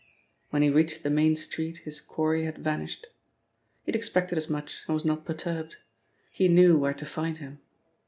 When 0.49 0.63
he 0.63 0.71
reached 0.71 1.03
the 1.03 1.11
main 1.11 1.35
street 1.35 1.81
his 1.85 2.01
quarry 2.01 2.45
had 2.45 2.57
vanished. 2.57 3.05
He 3.83 3.91
had 3.91 3.95
expected 3.95 4.35
as 4.35 4.49
much 4.49 4.79
and 4.87 4.95
was 4.95 5.05
not 5.05 5.25
perturbed. 5.25 5.75
He 6.31 6.47
knew 6.47 6.75
where 6.75 6.95
to 6.95 7.05
find 7.05 7.37
him. 7.37 7.59